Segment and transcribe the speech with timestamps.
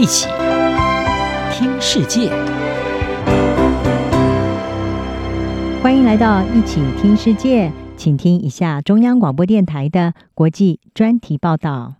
[0.00, 0.28] 一起
[1.52, 2.30] 听世界，
[5.82, 11.96] 欢迎来到一起听世界，请听一下中央广播电台的国际专题报道。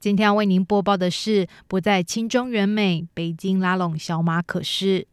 [0.00, 5.06] 今天要为您播报的是：不再亲中援美，北京拉拢小马可是。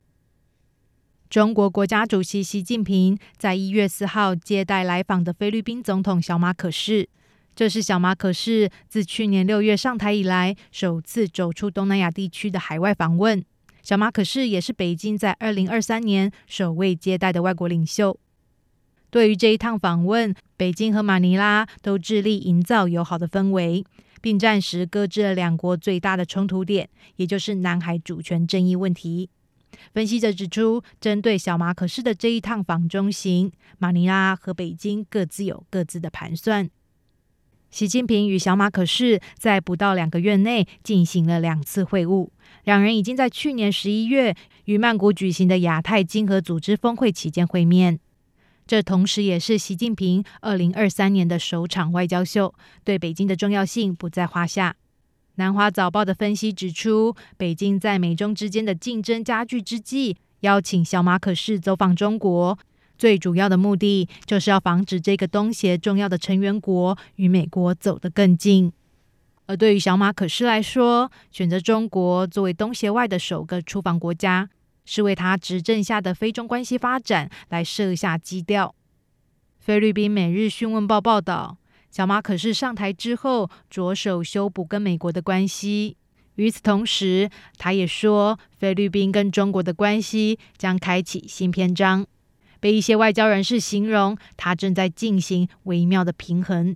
[1.30, 7.10] 中国国家主席习近平在一月四号接待来访的菲律宾总统小马可仕。
[7.56, 13.44] 这是小马可是自去年六月上台以来首次走出东南亚地区的海外访问。
[13.82, 18.20] 小马可是也是北京在二零二三年首位接待的外国领袖。
[19.10, 23.86] 对于这一趟访问，北京和马尼拉都致力营造友好的氛围，
[24.22, 29.30] 并暂时搁置了两国最大的冲突点，也就是南海主权争议问题。
[29.94, 36.70] 分析者指出，针对小马可是的这一趟访中行，马尼拉和北京各自有各自的盘算。
[37.72, 42.30] 习近平与小马可是在不到两个月内进行了两次会晤，
[42.64, 44.34] 两人已经在去年十一月
[44.66, 48.00] 于曼谷举行的亚太经合组织峰会期间会面。
[48.66, 54.76] 这同时也是习近平二零二三年的首场外交秀，对北京的重要性不在话下。
[55.36, 62.58] 南华早报的分析指出，北京在美中之间的竞争加剧之际，邀请小马可是走访中国。
[62.98, 68.72] 最主要的目的就是要防止这个东协重要的成员国与美国走得更近。
[69.48, 74.50] 而对于小马可斯来说，选择中国作为东协外的首个出访国家，
[74.86, 78.74] 是为他执政下的非中关系发展来设下基调。
[79.60, 81.58] 菲律宾《每日讯问报》报道，
[81.92, 85.98] 小马可是上台之后，着手修补跟美国的关系。
[86.36, 92.06] 与此同时，他也说，菲律宾跟中国的关系将开启新篇章。
[92.66, 96.76] 被一些外交人士形容，他正在进行微妙的平衡。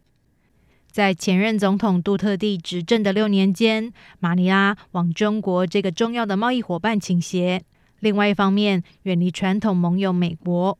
[0.91, 7.61] 在前任总统杜特地执政的六年间，马尼拉往中国这个重要的贸易伙伴倾斜；
[8.01, 10.77] 另外一方面，远离传统盟友美国。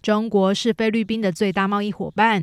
[0.00, 2.42] 中国是菲律宾的最大贸易伙伴，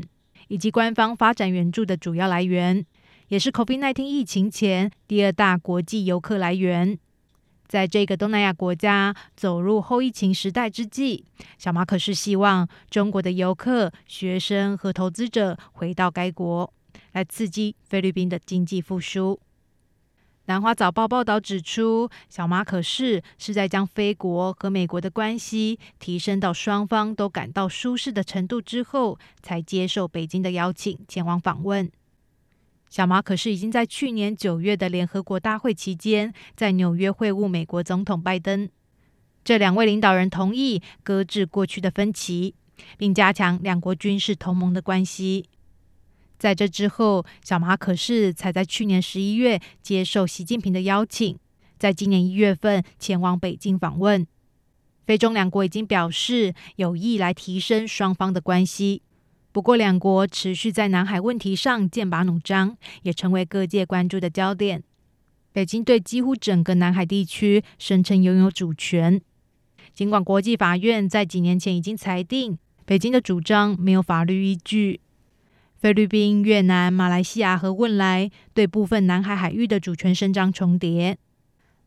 [0.49, 2.85] 以及官方发展援助的主要来源，
[3.29, 6.99] 也是 COVID-19 疫情前第二大国际游客来源。
[7.67, 11.25] 在这个东南亚国家走入后疫情时代之际，
[11.57, 16.71] 小马可是希望中国的游客、学生和投资者回到该国，
[17.13, 19.39] 来刺激菲律宾的经济复苏。
[20.45, 31.89] 南华早报报道指出，小马可是是在将菲国和美国的关系提升到双方都感到舒适的程度之后，才接受北京的邀请前往访问。
[32.93, 38.69] 小马可是已经在去年九月的联合国大会期间，在纽约会晤美国总统拜登。
[39.43, 42.53] 这两位领导人同意搁置过去的分歧，
[42.95, 45.49] 并加强两国军事同盟的关系。
[46.37, 51.39] 在这之后，小马可是才在去年十一月接受习近平的邀请，
[51.79, 54.27] 在今年一月份前往北京访问。
[55.07, 59.01] 菲中两国已经表示有意来提升双方的关系。
[59.53, 64.83] 不过，两国持续在南海问题上剑拔弩张，也成为各界关注的焦点。
[65.51, 69.21] 北京对几乎整个南海地区声称拥有主权，
[69.93, 74.99] 尽管国际法院在几年前已经裁定北京的主张没有法律依据。
[75.77, 81.19] 菲律宾、越南、马来西亚和汶莱对部分南海海域的主权伸张重叠。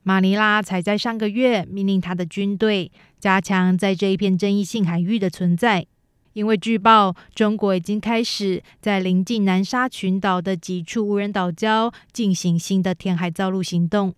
[0.05, 5.89] 马尼拉才在上个月命令他的军队加强在这一片争议性海域的存在。
[6.37, 14.15] 因为据报，中国已经开始在临近南沙群岛的几处无人岛礁进行新的填海造陆行动。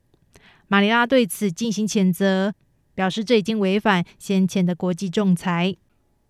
[0.66, 2.52] 马尼拉对此进行谴责，
[2.96, 5.76] 表示这已经违反先前的国际仲裁。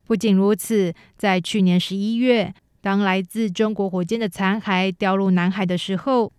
[0.05, 6.31] 不仅如此，在去年十一月，当来自中国火箭的残骸掉入南海的时候，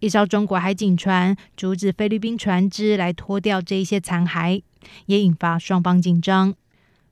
[0.00, 4.60] 一艘中国海警船阻止菲律宾船只来拖掉这一些残骸，
[5.06, 6.54] 也引发双方紧张。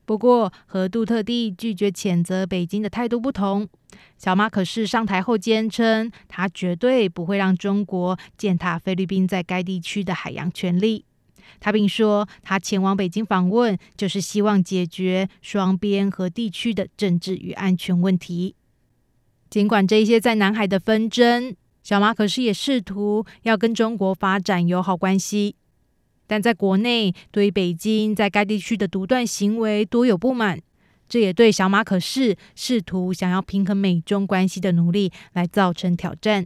[0.07, 3.67] 不过，和杜特地拒绝谴责北京的态度不同，
[4.17, 11.03] 小马可是上台后坚称，他绝对不会让中国践踏菲律宾在该地区的海洋权利。
[11.59, 18.55] 他并说，他前往北京访问，就是希望解决双边和地区的政治与安全问题。
[19.49, 21.53] 尽管这些在南海的纷争，
[21.83, 25.57] 小马可是也试图要跟中国发展友好关系。
[26.27, 30.59] 但在国内，对于北京在该地区的独断行为多有不满，
[31.07, 36.45] 这也对小马可仕试图想要平衡美中关系的努力来造成挑战。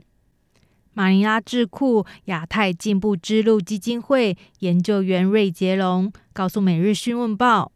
[0.93, 7.71] 马尼拉智库亚太进步之路基金会研究员瑞杰龙告诉《每日询问报》，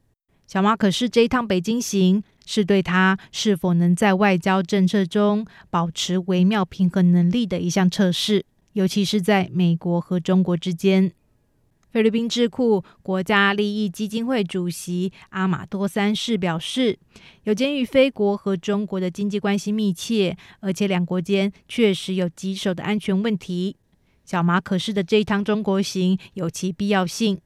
[0.52, 8.46] 小马可仕这一趟北京行是对他是否能在外交政策中保持微妙平衡能力的一项测试。
[8.74, 11.14] 尤其是在美国和中国之间。
[11.96, 17.00] 菲律宾智库国家利益基金会主席阿马多三世表示，
[17.44, 23.78] 有鉴于菲国和中国的经济关系密切，而且两国间确实有棘手的安全问题，
[24.26, 27.40] 小马可仕的这一趟中国行有其必要性。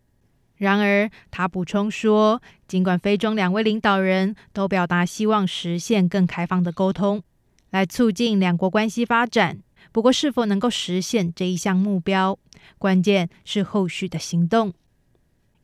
[0.57, 7.21] 然而，他补充说，尽管菲中两位领导人都表达希望实现更开放的沟通，
[7.69, 9.59] 来促进两国关系发展。
[9.91, 12.37] 不过，是否能够实现这一项目标，
[12.77, 14.73] 关键是后续的行动。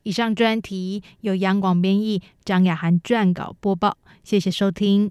[0.02, 3.98] 以上专题由杨广编译，张雅涵撰稿播报。
[4.22, 5.10] 谢谢收听。